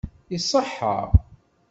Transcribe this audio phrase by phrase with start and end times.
[0.35, 0.95] Iṣeḥḥa.